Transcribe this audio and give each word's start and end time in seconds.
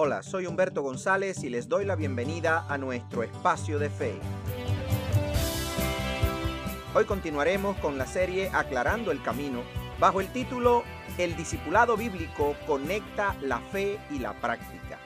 Hola, 0.00 0.22
soy 0.22 0.46
Humberto 0.46 0.82
González 0.82 1.42
y 1.42 1.48
les 1.48 1.68
doy 1.68 1.84
la 1.84 1.96
bienvenida 1.96 2.64
a 2.68 2.78
nuestro 2.78 3.24
espacio 3.24 3.80
de 3.80 3.90
fe. 3.90 4.14
Hoy 6.94 7.04
continuaremos 7.04 7.76
con 7.78 7.98
la 7.98 8.06
serie 8.06 8.48
Aclarando 8.54 9.10
el 9.10 9.20
Camino 9.24 9.64
bajo 9.98 10.20
el 10.20 10.32
título 10.32 10.84
El 11.18 11.36
discipulado 11.36 11.96
bíblico 11.96 12.54
conecta 12.64 13.36
la 13.42 13.58
fe 13.58 13.98
y 14.12 14.20
la 14.20 14.40
práctica. 14.40 15.00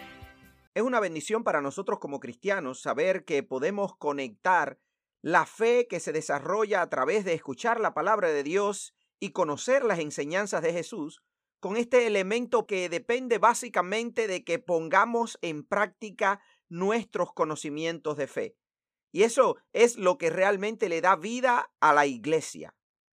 Es 0.75 0.83
una 0.83 1.01
bendición 1.01 1.43
para 1.43 1.63
nosotros 1.63 1.99
como 1.99 2.21
cristianos 2.21 2.83
saber 2.83 3.25
que 3.25 3.43
podemos 3.43 3.97
conectar 3.97 4.79
la 5.23 5.47
fe 5.47 5.87
que 5.89 6.01
se 6.01 6.13
desarrolla 6.13 6.83
a 6.83 6.91
través 6.91 7.25
de 7.25 7.33
escuchar 7.33 7.81
la 7.81 7.95
palabra 7.95 8.29
de 8.29 8.43
Dios 8.43 8.95
y 9.19 9.31
conocer 9.31 9.85
las 9.85 10.01
enseñanzas 10.01 10.61
de 10.61 10.75
Jesús 10.75 11.23
con 11.63 11.77
este 11.77 12.09
elemento 12.09 12.67
que 12.67 12.89
depende 12.89 13.39
básicamente 13.39 14.27
de 14.27 14.43
que 14.43 14.59
pongamos 14.59 15.39
en 15.43 15.63
práctica 15.63 16.41
nuestros 16.69 17.33
conocimientos 17.33 18.17
de 18.17 18.27
fe. 18.27 18.57
Y 19.13 19.23
eso 19.23 19.57
es 19.73 19.97
lo 19.97 20.19
que 20.19 20.29
realmente 20.29 20.89
le 20.89 21.01
da 21.01 21.15
vida 21.15 21.73
a 21.79 21.93
la 21.93 22.05
iglesia. 22.05 22.75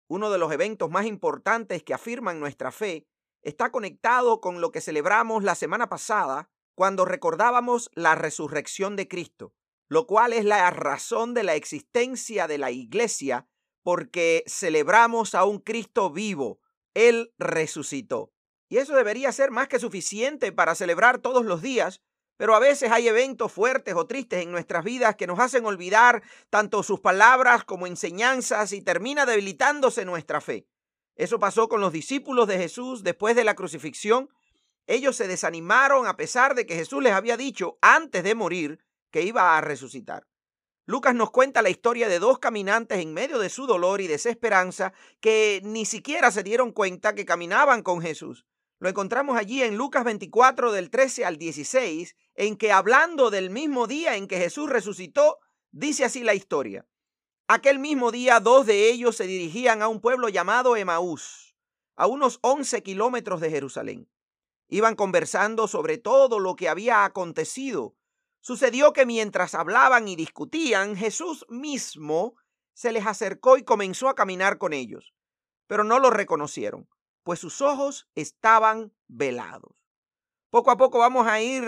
Uno 0.08 0.30
de 0.30 0.38
los 0.38 0.52
eventos 0.52 0.92
más 0.92 1.08
importantes 1.08 1.82
que 1.82 1.96
afirman 1.96 2.40
nuestra 2.40 2.72
fe 2.72 3.08
está 3.42 3.72
conectado 3.72 4.42
con 4.42 4.62
lo 4.62 4.72
que 4.72 4.80
celebramos 4.80 5.44
la 5.44 5.56
semana 5.56 5.90
pasada 5.90 6.52
cuando 6.76 7.04
recordábamos 7.04 7.90
la 7.96 8.14
resurrección 8.14 8.96
de 8.96 9.08
Cristo, 9.08 9.56
lo 9.90 10.06
cual 10.06 10.34
es 10.34 10.46
la 10.46 10.70
razón 10.70 11.34
de 11.34 11.42
la 11.42 11.56
existencia 11.56 12.48
de 12.48 12.60
la 12.60 12.70
iglesia 12.70 13.48
porque 13.82 14.44
celebramos 14.46 15.34
a 15.34 15.46
un 15.46 15.58
Cristo 15.58 16.12
vivo. 16.12 16.60
Él 16.94 17.34
resucitó. 17.40 18.35
Y 18.70 18.78
eso 18.78 18.96
debería 18.96 19.32
ser 19.32 19.52
más 19.52 19.68
que 19.68 19.80
suficiente 19.80 20.52
para 20.52 20.76
celebrar 20.76 21.20
todos 21.20 21.46
los 21.46 21.62
días, 21.62 22.02
pero 22.38 22.56
a 22.56 22.60
veces 22.60 22.92
hay 22.92 23.08
eventos 23.08 23.52
fuertes 23.52 23.94
o 23.96 24.08
tristes 24.08 24.44
en 24.44 24.52
nuestras 24.52 24.84
vidas 24.84 25.16
que 25.16 25.28
nos 25.28 25.40
hacen 25.40 25.66
olvidar 25.66 26.24
tanto 26.50 26.84
sus 26.84 27.00
palabras 27.00 27.64
como 27.64 27.88
enseñanzas 27.88 28.74
y 28.74 28.82
termina 28.82 29.26
debilitándose 29.26 30.04
nuestra 30.04 30.42
fe. 30.42 30.68
Eso 31.16 31.40
pasó 31.40 31.70
con 31.70 31.80
los 31.80 31.94
discípulos 31.94 32.48
de 32.48 32.58
Jesús 32.58 33.04
después 33.04 33.36
de 33.36 33.46
la 33.46 33.56
crucifixión. 33.56 34.30
Ellos 34.86 35.16
se 35.16 35.28
desanimaron 35.28 36.08
a 36.08 36.18
pesar 36.18 36.56
de 36.56 36.66
que 36.66 36.76
Jesús 36.76 37.02
les 37.02 37.14
había 37.14 37.38
dicho 37.38 37.78
antes 37.82 38.24
de 38.24 38.36
morir 38.36 38.80
que 39.12 39.22
iba 39.22 39.58
a 39.58 39.62
resucitar. 39.62 40.28
Lucas 40.86 41.16
nos 41.16 41.32
cuenta 41.32 41.62
la 41.62 41.70
historia 41.70 42.10
de 42.10 42.20
dos 42.20 42.38
caminantes 42.38 43.00
en 43.00 43.14
medio 43.14 43.40
de 43.40 43.50
su 43.50 43.66
dolor 43.66 44.02
y 44.02 44.08
desesperanza 44.08 44.94
que 45.20 45.62
ni 45.64 45.86
siquiera 45.86 46.30
se 46.32 46.44
dieron 46.44 46.72
cuenta 46.72 47.16
que 47.16 47.26
caminaban 47.26 47.82
con 47.82 48.02
Jesús. 48.02 48.46
Lo 48.86 48.90
encontramos 48.90 49.36
allí 49.36 49.64
en 49.64 49.78
Lucas 49.78 50.04
24 50.04 50.72
del 50.72 50.92
13 50.92 51.26
al 51.26 51.38
16, 51.40 52.16
en 52.36 52.56
que 52.56 52.72
hablando 52.72 53.32
del 53.32 53.50
mismo 53.50 53.88
día 53.88 54.16
en 54.16 54.28
que 54.28 54.38
Jesús 54.38 54.70
resucitó, 54.70 55.40
dice 55.72 56.06
así 56.06 56.22
la 56.24 56.36
historia. 56.36 56.86
Aquel 57.48 57.80
mismo 57.80 58.12
día 58.12 58.40
dos 58.40 58.68
de 58.68 58.92
ellos 58.92 59.18
se 59.18 59.26
dirigían 59.26 59.82
a 59.82 59.88
un 59.88 60.02
pueblo 60.02 60.30
llamado 60.30 60.78
Emaús, 60.78 61.56
a 61.96 62.06
unos 62.06 62.38
11 62.44 62.84
kilómetros 62.84 63.42
de 63.42 63.50
Jerusalén. 63.50 64.08
Iban 64.68 64.96
conversando 64.96 65.68
sobre 65.68 65.98
todo 65.98 66.38
lo 66.38 66.56
que 66.56 66.70
había 66.70 67.06
acontecido. 67.06 67.96
Sucedió 68.40 68.94
que 68.94 69.08
mientras 69.08 69.56
hablaban 69.56 70.08
y 70.08 70.16
discutían, 70.16 70.96
Jesús 70.96 71.44
mismo 71.50 72.36
se 72.76 72.92
les 72.92 73.08
acercó 73.08 73.58
y 73.58 73.64
comenzó 73.64 74.10
a 74.10 74.16
caminar 74.16 74.60
con 74.60 74.74
ellos, 74.74 75.16
pero 75.66 75.84
no 75.84 75.98
lo 75.98 76.12
reconocieron 76.12 76.88
pues 77.26 77.40
sus 77.40 77.60
ojos 77.60 78.08
estaban 78.14 78.94
velados. 79.08 79.84
Poco 80.52 80.70
a 80.70 80.78
poco 80.78 81.00
vamos 81.00 81.26
a 81.26 81.42
ir 81.42 81.64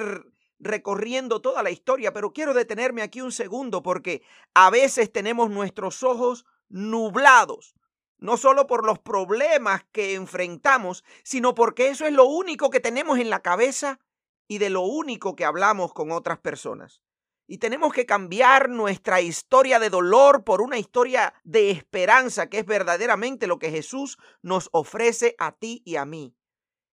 recorriendo 0.60 1.42
toda 1.42 1.64
la 1.64 1.72
historia, 1.72 2.14
pero 2.14 2.32
quiero 2.32 2.54
detenerme 2.54 3.02
aquí 3.02 3.22
un 3.22 3.32
segundo 3.32 3.82
porque 3.82 4.22
a 4.54 4.70
veces 4.70 5.12
tenemos 5.12 5.50
nuestros 5.50 6.04
ojos 6.04 6.46
nublados, 6.70 7.74
no 8.20 8.38
solo 8.38 8.68
por 8.68 8.86
los 8.86 9.00
problemas 9.00 9.84
que 9.92 10.14
enfrentamos, 10.14 11.04
sino 11.24 11.56
porque 11.56 11.90
eso 11.90 12.06
es 12.06 12.14
lo 12.14 12.26
único 12.26 12.70
que 12.70 12.80
tenemos 12.80 13.18
en 13.18 13.32
la 13.32 13.42
cabeza 13.42 14.00
y 14.48 14.60
de 14.60 14.70
lo 14.70 14.82
único 14.82 15.36
que 15.36 15.44
hablamos 15.44 15.92
con 15.92 16.12
otras 16.12 16.38
personas. 16.38 17.02
Y 17.48 17.60
tenemos 17.60 17.94
que 17.94 18.06
cambiar 18.06 18.70
nuestra 18.70 19.22
historia 19.22 19.80
de 19.80 19.90
dolor 19.90 20.44
por 20.44 20.62
una 20.62 20.78
historia 20.78 21.34
de 21.46 21.72
esperanza, 21.72 22.50
que 22.50 22.60
es 22.60 22.66
verdaderamente 22.66 23.48
lo 23.48 23.58
que 23.58 23.72
Jesús 23.72 24.18
nos 24.42 24.68
ofrece 24.74 25.36
a 25.40 25.54
ti 25.54 25.82
y 25.86 25.96
a 25.96 26.06
mí. 26.06 26.36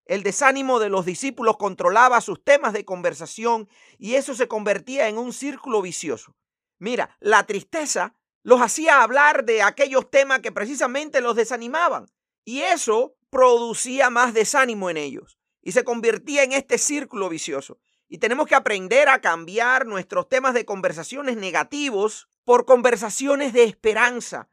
El 0.06 0.22
desánimo 0.22 0.78
de 0.78 0.91
los 0.91 1.04
discípulos 1.04 1.56
controlaba 1.56 2.20
sus 2.20 2.42
temas 2.44 2.72
de 2.72 2.84
conversación 2.84 3.69
y 3.98 4.15
eso 4.15 4.34
se 4.34 4.48
convertía 4.48 5.09
en 5.09 5.19
un 5.19 5.32
círculo 5.32 5.82
vicioso. 5.82 6.37
Mira, 6.78 7.16
la 7.21 7.44
tristeza 7.47 8.15
los 8.42 8.60
hacía 8.60 9.03
hablar 9.03 9.44
de 9.44 9.62
aquellos 9.62 10.10
temas 10.10 10.41
que 10.41 10.53
precisamente 10.53 11.21
los 11.21 11.34
desanimaban 11.34 12.06
y 12.44 12.60
eso 12.60 13.16
producía 13.31 14.10
más 14.10 14.34
desánimo 14.34 14.91
en 14.91 14.98
ellos 14.98 15.38
y 15.62 15.72
se 15.72 15.82
convertía 15.82 16.44
en 16.44 16.53
este 16.53 16.78
círculo 16.78 17.28
vicioso. 17.31 17.81
Y 18.09 18.19
tenemos 18.19 18.47
que 18.47 18.54
aprender 18.54 19.09
a 19.09 19.20
cambiar 19.20 19.87
nuestros 19.87 20.28
temas 20.28 20.54
de 20.54 20.65
conversaciones 20.65 21.37
negativos 21.37 22.28
por 22.44 22.66
conversaciones 22.66 23.53
de 23.53 23.65
esperanza, 23.65 24.48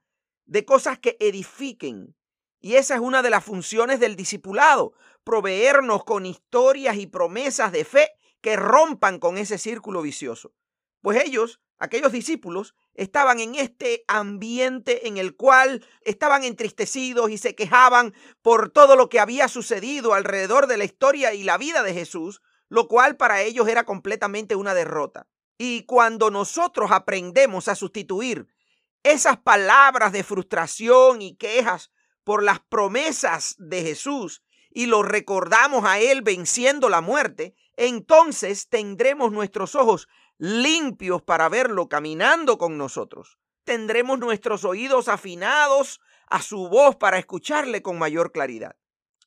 de 0.45 0.65
cosas 0.65 0.99
que 0.99 1.17
edifiquen. 1.19 2.15
Y 2.59 2.75
esa 2.75 2.95
es 2.95 3.01
una 3.01 3.21
de 3.21 3.29
las 3.29 3.43
funciones 3.43 3.99
del 3.99 4.15
discipulado, 4.15 4.93
proveernos 5.23 6.03
con 6.03 6.25
historias 6.25 6.97
y 6.97 7.07
promesas 7.07 7.71
de 7.71 7.85
fe 7.85 8.11
que 8.41 8.55
rompan 8.55 9.19
con 9.19 9.37
ese 9.37 9.57
círculo 9.57 10.01
vicioso. 10.01 10.53
Pues 11.01 11.23
ellos, 11.23 11.59
aquellos 11.79 12.11
discípulos, 12.11 12.75
estaban 12.93 13.39
en 13.39 13.55
este 13.55 14.03
ambiente 14.07 15.07
en 15.07 15.17
el 15.17 15.35
cual 15.35 15.85
estaban 16.01 16.43
entristecidos 16.43 17.31
y 17.31 17.37
se 17.37 17.55
quejaban 17.55 18.13
por 18.41 18.69
todo 18.69 18.95
lo 18.95 19.09
que 19.09 19.19
había 19.19 19.47
sucedido 19.47 20.13
alrededor 20.13 20.67
de 20.67 20.77
la 20.77 20.85
historia 20.85 21.33
y 21.33 21.43
la 21.43 21.57
vida 21.57 21.81
de 21.83 21.93
Jesús, 21.93 22.41
lo 22.71 22.87
cual 22.87 23.17
para 23.17 23.41
ellos 23.41 23.67
era 23.67 23.83
completamente 23.83 24.55
una 24.55 24.73
derrota. 24.73 25.27
Y 25.57 25.83
cuando 25.83 26.31
nosotros 26.31 26.91
aprendemos 26.91 27.67
a 27.67 27.75
sustituir 27.75 28.47
esas 29.03 29.37
palabras 29.37 30.13
de 30.13 30.23
frustración 30.23 31.21
y 31.21 31.35
quejas 31.35 31.91
por 32.23 32.43
las 32.43 32.61
promesas 32.61 33.55
de 33.57 33.83
Jesús 33.83 34.41
y 34.69 34.85
lo 34.85 35.03
recordamos 35.03 35.83
a 35.83 35.99
Él 35.99 36.21
venciendo 36.21 36.87
la 36.87 37.01
muerte, 37.01 37.55
entonces 37.75 38.69
tendremos 38.69 39.33
nuestros 39.33 39.75
ojos 39.75 40.07
limpios 40.37 41.21
para 41.21 41.49
verlo 41.49 41.89
caminando 41.89 42.57
con 42.57 42.77
nosotros. 42.77 43.37
Tendremos 43.65 44.17
nuestros 44.17 44.63
oídos 44.63 45.09
afinados 45.09 45.99
a 46.27 46.41
su 46.41 46.69
voz 46.69 46.95
para 46.95 47.19
escucharle 47.19 47.81
con 47.81 47.99
mayor 47.99 48.31
claridad. 48.31 48.77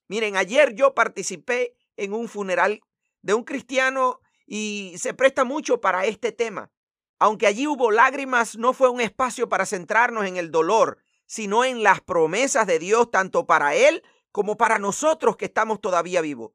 Miren, 0.08 0.38
ayer 0.38 0.74
yo 0.74 0.94
participé 0.94 1.76
en 1.98 2.14
un 2.14 2.28
funeral 2.28 2.80
de 3.24 3.32
un 3.32 3.42
cristiano 3.42 4.20
y 4.46 4.94
se 4.98 5.14
presta 5.14 5.44
mucho 5.44 5.80
para 5.80 6.04
este 6.04 6.30
tema. 6.30 6.70
Aunque 7.18 7.46
allí 7.46 7.66
hubo 7.66 7.90
lágrimas, 7.90 8.56
no 8.56 8.74
fue 8.74 8.90
un 8.90 9.00
espacio 9.00 9.48
para 9.48 9.64
centrarnos 9.64 10.26
en 10.26 10.36
el 10.36 10.50
dolor, 10.50 10.98
sino 11.24 11.64
en 11.64 11.82
las 11.82 12.02
promesas 12.02 12.66
de 12.66 12.78
Dios 12.78 13.10
tanto 13.10 13.46
para 13.46 13.74
él 13.74 14.02
como 14.30 14.58
para 14.58 14.78
nosotros 14.78 15.36
que 15.36 15.46
estamos 15.46 15.80
todavía 15.80 16.20
vivos. 16.20 16.52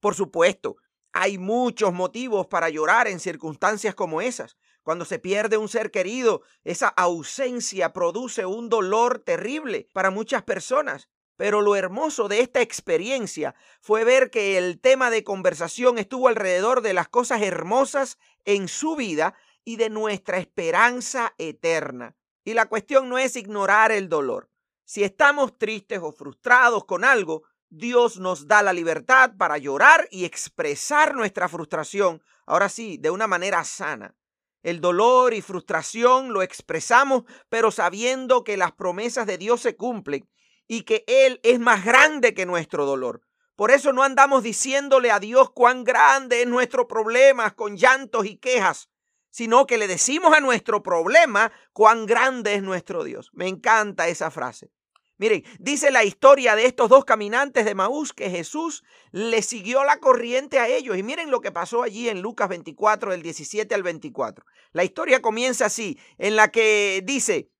Por 0.00 0.16
supuesto, 0.16 0.76
hay 1.12 1.38
muchos 1.38 1.92
motivos 1.92 2.48
para 2.48 2.68
llorar 2.68 3.06
en 3.06 3.20
circunstancias 3.20 3.94
como 3.94 4.20
esas. 4.20 4.56
Cuando 4.82 5.04
se 5.04 5.20
pierde 5.20 5.56
un 5.56 5.68
ser 5.68 5.92
querido, 5.92 6.42
esa 6.64 6.88
ausencia 6.88 7.92
produce 7.92 8.44
un 8.44 8.68
dolor 8.68 9.20
terrible 9.20 9.88
para 9.92 10.10
muchas 10.10 10.42
personas. 10.42 11.08
Pero 11.38 11.60
lo 11.60 11.76
hermoso 11.76 12.26
de 12.26 12.40
esta 12.40 12.60
experiencia 12.62 13.54
fue 13.80 14.02
ver 14.02 14.28
que 14.28 14.58
el 14.58 14.80
tema 14.80 15.08
de 15.08 15.22
conversación 15.22 15.96
estuvo 15.96 16.26
alrededor 16.26 16.82
de 16.82 16.92
las 16.92 17.08
cosas 17.08 17.42
hermosas 17.42 18.18
en 18.44 18.66
su 18.66 18.96
vida 18.96 19.34
y 19.64 19.76
de 19.76 19.88
nuestra 19.88 20.38
esperanza 20.38 21.34
eterna. 21.38 22.16
Y 22.42 22.54
la 22.54 22.66
cuestión 22.66 23.08
no 23.08 23.18
es 23.18 23.36
ignorar 23.36 23.92
el 23.92 24.08
dolor. 24.08 24.50
Si 24.84 25.04
estamos 25.04 25.56
tristes 25.56 26.00
o 26.02 26.10
frustrados 26.10 26.84
con 26.86 27.04
algo, 27.04 27.44
Dios 27.68 28.18
nos 28.18 28.48
da 28.48 28.60
la 28.62 28.72
libertad 28.72 29.34
para 29.38 29.58
llorar 29.58 30.08
y 30.10 30.24
expresar 30.24 31.14
nuestra 31.14 31.48
frustración, 31.48 32.20
ahora 32.46 32.68
sí, 32.68 32.98
de 32.98 33.10
una 33.10 33.28
manera 33.28 33.62
sana. 33.62 34.16
El 34.64 34.80
dolor 34.80 35.34
y 35.34 35.40
frustración 35.40 36.32
lo 36.32 36.42
expresamos, 36.42 37.22
pero 37.48 37.70
sabiendo 37.70 38.42
que 38.42 38.56
las 38.56 38.72
promesas 38.72 39.28
de 39.28 39.38
Dios 39.38 39.60
se 39.60 39.76
cumplen 39.76 40.28
y 40.68 40.82
que 40.82 41.04
Él 41.08 41.40
es 41.42 41.58
más 41.58 41.84
grande 41.84 42.34
que 42.34 42.46
nuestro 42.46 42.86
dolor. 42.86 43.22
Por 43.56 43.72
eso 43.72 43.92
no 43.92 44.04
andamos 44.04 44.44
diciéndole 44.44 45.10
a 45.10 45.18
Dios 45.18 45.50
cuán 45.50 45.82
grande 45.82 46.42
es 46.42 46.46
nuestro 46.46 46.86
problema 46.86 47.56
con 47.56 47.76
llantos 47.76 48.26
y 48.26 48.36
quejas, 48.36 48.88
sino 49.30 49.66
que 49.66 49.78
le 49.78 49.88
decimos 49.88 50.32
a 50.32 50.40
nuestro 50.40 50.82
problema 50.82 51.50
cuán 51.72 52.06
grande 52.06 52.54
es 52.54 52.62
nuestro 52.62 53.02
Dios. 53.02 53.30
Me 53.32 53.48
encanta 53.48 54.06
esa 54.06 54.30
frase. 54.30 54.70
Miren, 55.16 55.42
dice 55.58 55.90
la 55.90 56.04
historia 56.04 56.54
de 56.54 56.66
estos 56.66 56.88
dos 56.88 57.04
caminantes 57.04 57.64
de 57.64 57.74
Maús 57.74 58.12
que 58.12 58.30
Jesús 58.30 58.84
le 59.10 59.42
siguió 59.42 59.82
la 59.82 59.98
corriente 59.98 60.60
a 60.60 60.68
ellos. 60.68 60.96
Y 60.96 61.02
miren 61.02 61.32
lo 61.32 61.40
que 61.40 61.50
pasó 61.50 61.82
allí 61.82 62.08
en 62.08 62.22
Lucas 62.22 62.48
24, 62.48 63.10
del 63.10 63.22
17 63.22 63.74
al 63.74 63.82
24. 63.82 64.46
La 64.70 64.84
historia 64.84 65.20
comienza 65.20 65.66
así, 65.66 65.98
en 66.18 66.36
la 66.36 66.52
que 66.52 67.02
dice, 67.04 67.50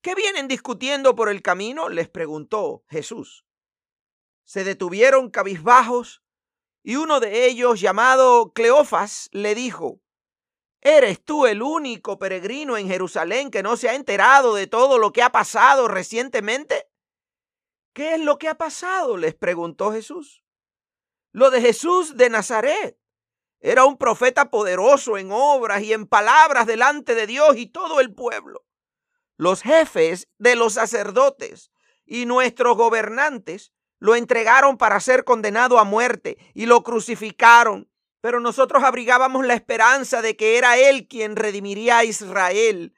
¿qué 0.00 0.14
vienen 0.14 0.48
discutiendo 0.48 1.14
por 1.14 1.28
el 1.28 1.42
camino? 1.42 1.88
Les 1.88 2.08
preguntó 2.08 2.84
Jesús. 2.88 3.44
Se 4.44 4.64
detuvieron 4.64 5.30
cabizbajos 5.30 6.22
y 6.82 6.96
uno 6.96 7.20
de 7.20 7.46
ellos, 7.46 7.80
llamado 7.80 8.52
Cleofas, 8.52 9.28
le 9.32 9.54
dijo, 9.54 10.00
¿Eres 10.82 11.22
tú 11.22 11.46
el 11.46 11.62
único 11.62 12.18
peregrino 12.18 12.78
en 12.78 12.88
Jerusalén 12.88 13.50
que 13.50 13.62
no 13.62 13.76
se 13.76 13.90
ha 13.90 13.94
enterado 13.94 14.54
de 14.54 14.66
todo 14.66 14.98
lo 14.98 15.12
que 15.12 15.22
ha 15.22 15.30
pasado 15.30 15.88
recientemente? 15.88 16.90
¿Qué 17.92 18.14
es 18.14 18.20
lo 18.20 18.38
que 18.38 18.48
ha 18.48 18.56
pasado? 18.56 19.18
les 19.18 19.34
preguntó 19.34 19.92
Jesús. 19.92 20.42
Lo 21.32 21.50
de 21.50 21.60
Jesús 21.60 22.16
de 22.16 22.30
Nazaret. 22.30 22.98
Era 23.60 23.84
un 23.84 23.98
profeta 23.98 24.50
poderoso 24.50 25.18
en 25.18 25.30
obras 25.32 25.82
y 25.82 25.92
en 25.92 26.06
palabras 26.06 26.66
delante 26.66 27.14
de 27.14 27.26
Dios 27.26 27.56
y 27.56 27.66
todo 27.66 28.00
el 28.00 28.14
pueblo. 28.14 28.64
Los 29.40 29.62
jefes 29.62 30.28
de 30.36 30.54
los 30.54 30.74
sacerdotes 30.74 31.70
y 32.04 32.26
nuestros 32.26 32.76
gobernantes 32.76 33.72
lo 33.98 34.14
entregaron 34.14 34.76
para 34.76 35.00
ser 35.00 35.24
condenado 35.24 35.78
a 35.78 35.84
muerte 35.84 36.36
y 36.52 36.66
lo 36.66 36.82
crucificaron. 36.82 37.90
Pero 38.20 38.40
nosotros 38.40 38.84
abrigábamos 38.84 39.46
la 39.46 39.54
esperanza 39.54 40.20
de 40.20 40.36
que 40.36 40.58
era 40.58 40.76
Él 40.76 41.08
quien 41.08 41.36
redimiría 41.36 41.96
a 41.96 42.04
Israel. 42.04 42.92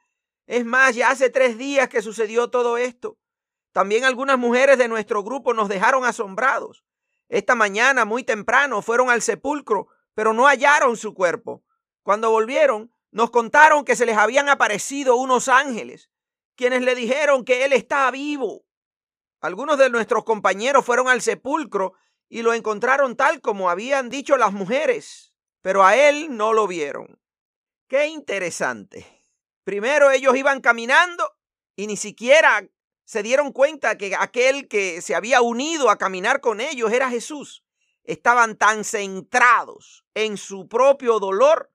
Es 0.48 0.64
más, 0.64 0.96
ya 0.96 1.10
hace 1.10 1.30
tres 1.30 1.58
días 1.58 1.88
que 1.88 2.02
sucedió 2.02 2.50
todo 2.50 2.76
esto. 2.76 3.18
También 3.70 4.04
algunas 4.04 4.36
mujeres 4.36 4.78
de 4.78 4.88
nuestro 4.88 5.22
grupo 5.22 5.54
nos 5.54 5.68
dejaron 5.68 6.04
asombrados. 6.04 6.82
Esta 7.28 7.54
mañana, 7.54 8.04
muy 8.04 8.24
temprano, 8.24 8.82
fueron 8.82 9.10
al 9.10 9.22
sepulcro, 9.22 9.86
pero 10.12 10.32
no 10.32 10.48
hallaron 10.48 10.96
su 10.96 11.14
cuerpo. 11.14 11.62
Cuando 12.02 12.32
volvieron, 12.32 12.90
nos 13.12 13.30
contaron 13.30 13.84
que 13.84 13.94
se 13.94 14.06
les 14.06 14.16
habían 14.16 14.48
aparecido 14.48 15.14
unos 15.14 15.46
ángeles, 15.46 16.10
quienes 16.62 16.82
le 16.82 16.94
dijeron 16.94 17.44
que 17.44 17.64
él 17.64 17.72
estaba 17.72 18.12
vivo. 18.12 18.64
Algunos 19.40 19.78
de 19.78 19.90
nuestros 19.90 20.22
compañeros 20.22 20.86
fueron 20.86 21.08
al 21.08 21.20
sepulcro 21.20 21.94
y 22.28 22.42
lo 22.42 22.54
encontraron 22.54 23.16
tal 23.16 23.40
como 23.40 23.68
habían 23.68 24.08
dicho 24.08 24.36
las 24.36 24.52
mujeres, 24.52 25.34
pero 25.60 25.84
a 25.84 25.96
él 25.96 26.36
no 26.36 26.52
lo 26.52 26.68
vieron. 26.68 27.20
Qué 27.88 28.06
interesante. 28.06 29.04
Primero 29.64 30.12
ellos 30.12 30.36
iban 30.36 30.60
caminando 30.60 31.28
y 31.74 31.88
ni 31.88 31.96
siquiera 31.96 32.64
se 33.04 33.24
dieron 33.24 33.50
cuenta 33.50 33.98
que 33.98 34.14
aquel 34.14 34.68
que 34.68 35.02
se 35.02 35.16
había 35.16 35.42
unido 35.42 35.90
a 35.90 35.98
caminar 35.98 36.40
con 36.40 36.60
ellos 36.60 36.92
era 36.92 37.10
Jesús. 37.10 37.64
Estaban 38.04 38.56
tan 38.56 38.84
centrados 38.84 40.04
en 40.14 40.36
su 40.36 40.68
propio 40.68 41.18
dolor 41.18 41.72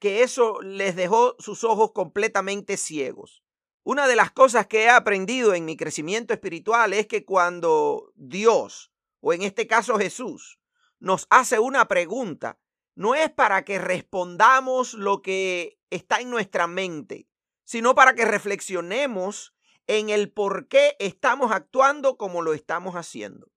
que 0.00 0.24
eso 0.24 0.60
les 0.60 0.96
dejó 0.96 1.36
sus 1.38 1.62
ojos 1.62 1.92
completamente 1.92 2.76
ciegos. 2.76 3.43
Una 3.84 4.08
de 4.08 4.16
las 4.16 4.32
cosas 4.32 4.66
que 4.66 4.84
he 4.84 4.88
aprendido 4.88 5.52
en 5.52 5.66
mi 5.66 5.76
crecimiento 5.76 6.32
espiritual 6.32 6.94
es 6.94 7.06
que 7.06 7.26
cuando 7.26 8.12
Dios, 8.16 8.90
o 9.20 9.34
en 9.34 9.42
este 9.42 9.66
caso 9.66 9.98
Jesús, 9.98 10.58
nos 11.00 11.26
hace 11.28 11.58
una 11.58 11.86
pregunta, 11.86 12.58
no 12.94 13.14
es 13.14 13.30
para 13.30 13.62
que 13.66 13.78
respondamos 13.78 14.94
lo 14.94 15.20
que 15.20 15.78
está 15.90 16.20
en 16.20 16.30
nuestra 16.30 16.66
mente, 16.66 17.28
sino 17.64 17.94
para 17.94 18.14
que 18.14 18.24
reflexionemos 18.24 19.54
en 19.86 20.08
el 20.08 20.32
por 20.32 20.66
qué 20.66 20.96
estamos 20.98 21.52
actuando 21.52 22.16
como 22.16 22.40
lo 22.40 22.54
estamos 22.54 22.94
haciendo. 22.94 23.52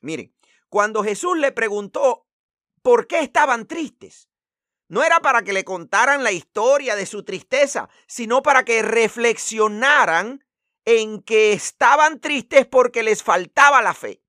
Miren, 0.00 0.32
cuando 0.68 1.02
Jesús 1.02 1.36
le 1.36 1.50
preguntó 1.50 2.28
por 2.82 3.08
qué 3.08 3.18
estaban 3.18 3.66
tristes, 3.66 4.29
no 4.90 5.04
era 5.04 5.20
para 5.20 5.42
que 5.42 5.52
le 5.52 5.62
contaran 5.62 6.24
la 6.24 6.32
historia 6.32 6.96
de 6.96 7.06
su 7.06 7.22
tristeza, 7.22 7.88
sino 8.08 8.42
para 8.42 8.64
que 8.64 8.82
reflexionaran 8.82 10.44
en 10.84 11.22
que 11.22 11.52
estaban 11.52 12.18
tristes 12.18 12.66
porque 12.66 13.04
les 13.04 13.22
faltaba 13.22 13.82
la 13.82 13.94
fe. 13.94 14.20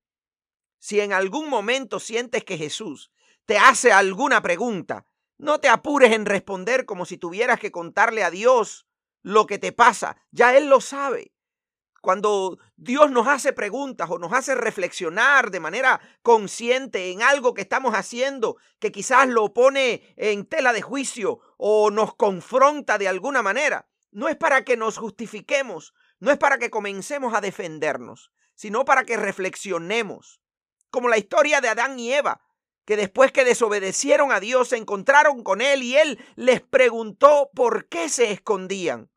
Si 0.78 1.00
en 1.00 1.12
algún 1.12 1.48
momento 1.48 1.98
sientes 1.98 2.44
que 2.44 2.58
Jesús 2.58 3.10
te 3.44 3.58
hace 3.58 3.90
alguna 3.90 4.40
pregunta, 4.40 5.04
no 5.36 5.58
te 5.58 5.68
apures 5.68 6.12
en 6.12 6.26
responder 6.26 6.86
como 6.86 7.06
si 7.06 7.18
tuvieras 7.18 7.58
que 7.58 7.72
contarle 7.72 8.22
a 8.22 8.30
Dios 8.30 8.86
lo 9.20 9.48
que 9.48 9.58
te 9.58 9.72
pasa, 9.72 10.16
ya 10.30 10.56
Él 10.56 10.68
lo 10.68 10.80
sabe. 10.80 11.32
Cuando 12.02 12.58
Dios 12.74 13.12
nos 13.12 13.28
hace 13.28 13.52
preguntas 13.52 14.10
o 14.10 14.18
nos 14.18 14.32
hace 14.32 14.56
reflexionar 14.56 15.52
de 15.52 15.60
manera 15.60 16.00
consciente 16.22 17.12
en 17.12 17.22
algo 17.22 17.54
que 17.54 17.62
estamos 17.62 17.94
haciendo 17.94 18.56
que 18.80 18.90
quizás 18.90 19.28
lo 19.28 19.54
pone 19.54 20.12
en 20.16 20.44
tela 20.44 20.72
de 20.72 20.82
juicio 20.82 21.38
o 21.58 21.92
nos 21.92 22.16
confronta 22.16 22.98
de 22.98 23.06
alguna 23.06 23.40
manera, 23.40 23.88
no 24.10 24.28
es 24.28 24.34
para 24.36 24.64
que 24.64 24.76
nos 24.76 24.98
justifiquemos, 24.98 25.94
no 26.18 26.32
es 26.32 26.38
para 26.38 26.58
que 26.58 26.70
comencemos 26.70 27.34
a 27.34 27.40
defendernos, 27.40 28.32
sino 28.56 28.84
para 28.84 29.04
que 29.04 29.16
reflexionemos. 29.16 30.40
Como 30.90 31.08
la 31.08 31.18
historia 31.18 31.60
de 31.60 31.68
Adán 31.68 32.00
y 32.00 32.12
Eva, 32.12 32.40
que 32.84 32.96
después 32.96 33.30
que 33.30 33.44
desobedecieron 33.44 34.32
a 34.32 34.40
Dios 34.40 34.70
se 34.70 34.76
encontraron 34.76 35.44
con 35.44 35.60
Él 35.60 35.84
y 35.84 35.96
Él 35.96 36.18
les 36.34 36.62
preguntó 36.62 37.48
por 37.54 37.88
qué 37.88 38.08
se 38.08 38.32
escondían. 38.32 39.11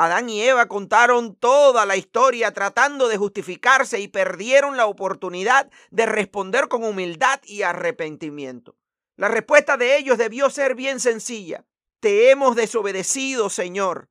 Adán 0.00 0.30
y 0.30 0.40
Eva 0.42 0.68
contaron 0.68 1.34
toda 1.34 1.84
la 1.84 1.96
historia 1.96 2.52
tratando 2.52 3.08
de 3.08 3.16
justificarse 3.16 3.98
y 3.98 4.06
perdieron 4.06 4.76
la 4.76 4.86
oportunidad 4.86 5.68
de 5.90 6.06
responder 6.06 6.68
con 6.68 6.84
humildad 6.84 7.40
y 7.42 7.62
arrepentimiento. 7.62 8.76
La 9.16 9.26
respuesta 9.26 9.76
de 9.76 9.96
ellos 9.98 10.16
debió 10.16 10.50
ser 10.50 10.76
bien 10.76 11.00
sencilla. 11.00 11.66
Te 11.98 12.30
hemos 12.30 12.54
desobedecido, 12.54 13.50
Señor. 13.50 14.08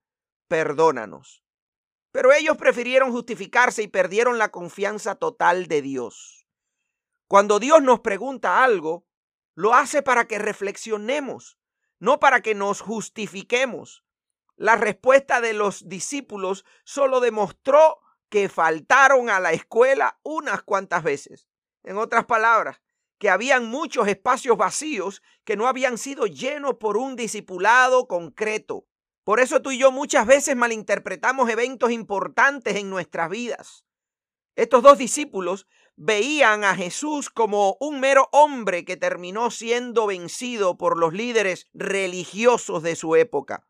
Perdónanos. 0.49 1.41
Pero 2.11 2.33
ellos 2.33 2.57
prefirieron 2.57 3.13
justificarse 3.13 3.81
y 3.81 3.87
perdieron 3.87 4.37
la 4.37 4.49
confianza 4.49 5.15
total 5.15 5.67
de 5.67 5.81
Dios. 5.81 6.49
Cuando 7.29 7.59
Dios 7.59 7.81
nos 7.81 8.01
pregunta 8.01 8.61
algo, 8.61 9.07
lo 9.55 9.73
hace 9.73 10.01
para 10.01 10.27
que 10.27 10.37
reflexionemos, 10.37 11.57
no 11.99 12.19
para 12.19 12.41
que 12.41 12.55
nos 12.55 12.81
justifiquemos. 12.81 14.03
La 14.57 14.75
respuesta 14.75 15.39
de 15.39 15.53
los 15.53 15.87
discípulos 15.87 16.65
solo 16.83 17.19
demostró 17.19 17.99
que 18.27 18.49
faltaron 18.49 19.29
a 19.29 19.39
la 19.39 19.53
escuela 19.53 20.19
unas 20.23 20.63
cuantas 20.63 21.03
veces. 21.03 21.47
En 21.83 21.97
otras 21.97 22.25
palabras, 22.25 22.81
que 23.19 23.29
habían 23.29 23.67
muchos 23.67 24.07
espacios 24.07 24.57
vacíos 24.57 25.21
que 25.43 25.55
no 25.55 25.67
habían 25.67 25.99
sido 25.99 26.25
llenos 26.25 26.75
por 26.79 26.97
un 26.97 27.15
discipulado 27.15 28.07
concreto. 28.07 28.87
Por 29.23 29.39
eso 29.39 29.61
tú 29.61 29.71
y 29.71 29.77
yo 29.77 29.91
muchas 29.91 30.25
veces 30.25 30.55
malinterpretamos 30.55 31.49
eventos 31.51 31.91
importantes 31.91 32.77
en 32.77 32.89
nuestras 32.89 33.29
vidas. 33.29 33.85
Estos 34.55 34.81
dos 34.81 34.97
discípulos 34.97 35.67
veían 35.95 36.63
a 36.63 36.75
Jesús 36.75 37.29
como 37.29 37.77
un 37.79 37.99
mero 37.99 38.27
hombre 38.31 38.85
que 38.85 38.97
terminó 38.97 39.51
siendo 39.51 40.07
vencido 40.07 40.79
por 40.79 40.97
los 40.97 41.13
líderes 41.13 41.67
religiosos 41.73 42.81
de 42.81 42.95
su 42.95 43.15
época. 43.15 43.67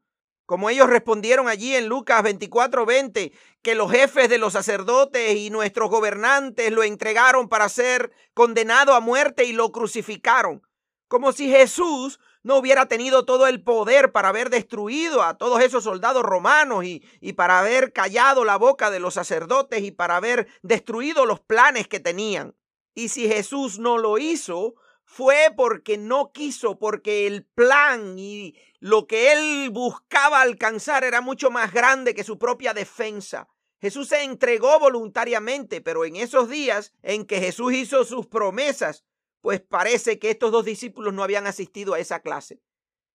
Como 0.47 0.69
ellos 0.69 0.89
respondieron 0.89 1.49
allí 1.49 1.75
en 1.75 1.89
Lucas 1.89 2.23
24:20, 2.23 3.33
que 3.61 3.75
los 3.75 3.91
jefes 3.91 4.29
de 4.29 4.37
los 4.37 4.53
sacerdotes 4.53 5.35
y 5.35 5.49
nuestros 5.49 5.89
gobernantes 5.89 6.71
lo 6.71 6.83
entregaron 6.83 7.49
para 7.49 7.67
ser 7.67 8.13
condenado 8.33 8.93
a 8.93 9.01
muerte 9.01 9.43
y 9.43 9.51
lo 9.51 9.73
crucificaron. 9.73 10.61
Como 11.09 11.33
si 11.33 11.49
Jesús 11.49 12.21
no 12.43 12.55
hubiera 12.55 12.85
tenido 12.85 13.25
todo 13.25 13.45
el 13.47 13.61
poder 13.61 14.13
para 14.13 14.29
haber 14.29 14.49
destruido 14.49 15.21
a 15.21 15.37
todos 15.37 15.61
esos 15.61 15.83
soldados 15.83 16.23
romanos 16.23 16.85
y, 16.85 17.03
y 17.19 17.33
para 17.33 17.59
haber 17.59 17.91
callado 17.91 18.45
la 18.45 18.55
boca 18.55 18.89
de 18.89 19.01
los 19.01 19.15
sacerdotes 19.15 19.81
y 19.83 19.91
para 19.91 20.15
haber 20.15 20.47
destruido 20.61 21.25
los 21.25 21.41
planes 21.41 21.89
que 21.89 21.99
tenían. 21.99 22.55
Y 22.95 23.09
si 23.09 23.27
Jesús 23.27 23.79
no 23.79 23.97
lo 23.97 24.17
hizo, 24.17 24.75
fue 25.07 25.53
porque 25.55 25.97
no 25.97 26.33
quiso, 26.33 26.77
porque 26.77 27.27
el 27.27 27.45
plan 27.45 28.19
y 28.19 28.55
lo 28.81 29.07
que 29.07 29.31
él 29.31 29.69
buscaba 29.69 30.41
alcanzar 30.41 31.05
era 31.05 31.21
mucho 31.21 31.49
más 31.49 31.73
grande 31.73 32.13
que 32.13 32.25
su 32.25 32.37
propia 32.37 32.73
defensa. 32.73 33.47
Jesús 33.79 34.09
se 34.09 34.23
entregó 34.23 34.77
voluntariamente, 34.79 35.79
pero 35.79 36.03
en 36.03 36.17
esos 36.17 36.49
días 36.49 36.93
en 37.03 37.25
que 37.25 37.39
Jesús 37.39 37.73
hizo 37.73 38.03
sus 38.03 38.27
promesas, 38.27 39.05
pues 39.39 39.61
parece 39.61 40.19
que 40.19 40.29
estos 40.29 40.51
dos 40.51 40.65
discípulos 40.65 41.13
no 41.13 41.23
habían 41.23 41.47
asistido 41.47 41.93
a 41.93 41.99
esa 41.99 42.19
clase. 42.19 42.59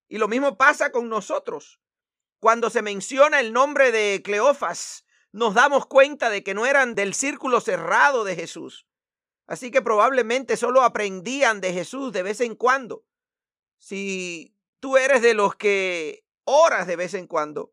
Y 0.09 0.17
lo 0.17 0.29
mismo 0.29 0.57
pasa 0.57 0.93
con 0.93 1.11
nosotros. 1.11 1.79
Cuando 2.41 2.71
se 2.71 2.81
menciona 2.81 3.39
el 3.39 3.53
nombre 3.53 3.93
de 3.93 4.23
Cleofas, 4.25 5.05
nos 5.31 5.53
damos 5.53 5.85
cuenta 5.87 6.31
de 6.31 6.43
que 6.43 6.55
no 6.55 6.65
eran 6.65 6.95
del 6.95 7.13
círculo 7.13 7.61
cerrado 7.61 8.25
de 8.25 8.35
Jesús. 8.35 8.87
Así 9.47 9.71
que 9.71 9.83
probablemente 9.83 10.57
solo 10.57 10.83
aprendían 10.83 11.61
de 11.61 11.73
Jesús 11.73 12.13
de 12.13 12.23
vez 12.23 12.41
en 12.41 12.55
cuando. 12.55 13.05
Si 13.79 14.57
tú 14.81 14.97
eres 14.97 15.23
de 15.23 15.35
los 15.35 15.57
que 15.57 16.25
oras 16.45 16.87
de 16.87 16.97
vez 16.97 17.15
en 17.15 17.27
cuando, 17.27 17.73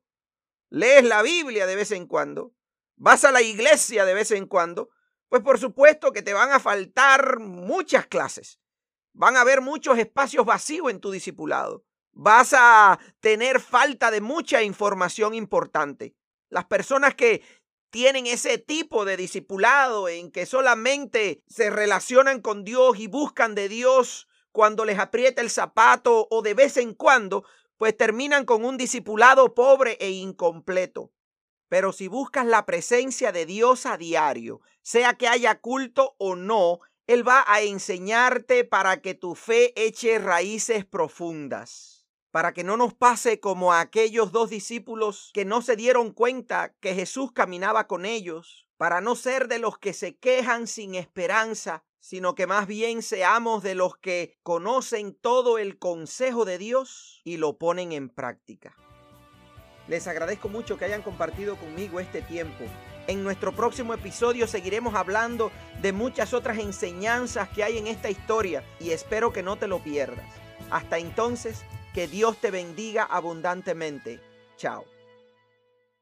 lees 0.70 1.04
la 1.04 1.22
Biblia 1.22 1.66
de 1.66 1.76
vez 1.76 1.92
en 1.92 2.06
cuando, 2.06 2.54
vas 2.96 3.24
a 3.24 3.32
la 3.32 3.42
iglesia 3.42 4.06
de 4.06 4.14
vez 4.14 4.32
en 4.32 4.46
cuando, 4.46 4.90
pues 5.30 5.42
por 5.44 5.60
supuesto 5.60 6.12
que 6.12 6.22
te 6.22 6.34
van 6.34 6.52
a 6.52 6.60
faltar 6.60 7.40
muchas 7.40 8.08
clases. 8.08 8.60
Van 9.14 9.38
a 9.38 9.42
haber 9.42 9.62
muchos 9.62 9.98
espacios 9.98 10.46
vacíos 10.46 10.90
en 10.90 11.00
tu 11.00 11.12
discipulado. 11.12 11.86
Vas 12.12 12.54
a 12.58 13.00
tener 13.20 13.60
falta 13.60 14.12
de 14.12 14.22
mucha 14.22 14.64
información 14.64 15.34
importante. 15.34 16.16
Las 16.50 16.66
personas 16.66 17.16
que 17.16 17.44
tienen 17.90 18.28
ese 18.28 18.58
tipo 18.58 19.06
de 19.06 19.18
discipulado 19.18 20.08
en 20.08 20.32
que 20.32 20.46
solamente 20.46 21.44
se 21.48 21.70
relacionan 21.70 22.42
con 22.42 22.64
Dios 22.64 23.00
y 23.00 23.08
buscan 23.08 23.56
de 23.56 23.70
Dios 23.70 24.28
cuando 24.52 24.86
les 24.86 25.00
aprieta 25.00 25.42
el 25.42 25.50
zapato 25.50 26.28
o 26.30 26.42
de 26.42 26.54
vez 26.54 26.78
en 26.78 26.94
cuando, 26.94 27.46
pues 27.78 27.96
terminan 27.96 28.46
con 28.46 28.66
un 28.66 28.78
discipulado 28.78 29.54
pobre 29.54 29.98
e 30.00 30.10
incompleto. 30.12 31.12
Pero 31.70 31.94
si 31.94 32.08
buscas 32.08 32.46
la 32.46 32.66
presencia 32.66 33.32
de 33.32 33.46
Dios 33.46 33.86
a 33.86 33.98
diario, 33.98 34.62
sea 34.82 35.14
que 35.14 35.28
haya 35.28 35.62
culto 35.62 36.16
o 36.18 36.36
no, 36.36 36.80
Él 37.08 37.28
va 37.28 37.44
a 37.48 37.62
enseñarte 37.62 38.66
para 38.66 39.02
que 39.02 39.14
tu 39.14 39.36
fe 39.36 39.74
eche 39.76 40.18
raíces 40.20 40.86
profundas. 40.86 41.99
Para 42.32 42.54
que 42.54 42.64
no 42.64 42.78
nos 42.78 42.94
pase 42.94 43.40
como 43.40 43.74
a 43.74 43.80
aquellos 43.80 44.32
dos 44.32 44.50
discípulos 44.50 45.32
que 45.34 45.46
no 45.46 45.62
se 45.62 45.76
dieron 45.76 46.12
cuenta 46.12 46.76
que 46.80 46.94
Jesús 46.94 47.32
caminaba 47.32 47.88
con 47.88 48.06
ellos, 48.06 48.68
para 48.78 49.02
no 49.02 49.16
ser 49.16 49.48
de 49.48 49.60
los 49.60 49.78
que 49.78 49.94
se 49.94 50.18
quejan 50.18 50.68
sin 50.68 50.96
esperanza, 50.96 51.84
sino 52.00 52.36
que 52.36 52.48
más 52.48 52.68
bien 52.68 53.02
seamos 53.02 53.62
de 53.64 53.76
los 53.76 53.98
que 53.98 54.38
conocen 54.44 55.14
todo 55.14 55.58
el 55.58 55.78
consejo 55.80 56.46
de 56.46 56.58
Dios 56.58 57.22
y 57.24 57.38
lo 57.38 57.58
ponen 57.58 57.92
en 57.92 58.10
práctica. 58.10 58.76
Les 59.88 60.08
agradezco 60.08 60.50
mucho 60.50 60.78
que 60.78 60.86
hayan 60.86 61.02
compartido 61.02 61.58
conmigo 61.58 62.00
este 62.00 62.22
tiempo. 62.22 62.64
En 63.08 63.24
nuestro 63.24 63.54
próximo 63.54 63.96
episodio 63.96 64.46
seguiremos 64.46 64.94
hablando 64.94 65.52
de 65.82 65.94
muchas 65.94 66.36
otras 66.36 66.60
enseñanzas 66.60 67.50
que 67.50 67.64
hay 67.64 67.80
en 67.80 67.88
esta 67.88 68.12
historia 68.12 68.64
y 68.80 68.92
espero 68.92 69.34
que 69.34 69.42
no 69.42 69.58
te 69.58 69.68
lo 69.68 69.80
pierdas. 69.84 70.26
Hasta 70.70 71.00
entonces, 71.00 71.66
que 71.94 72.08
Dios 72.08 72.38
te 72.38 72.52
bendiga 72.52 73.04
abundantemente. 73.04 74.20
Chao. 74.58 74.86